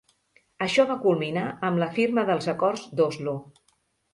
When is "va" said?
0.91-0.95